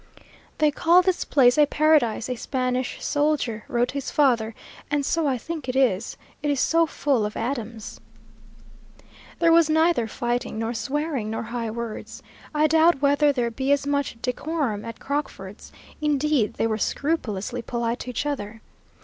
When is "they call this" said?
0.57-1.23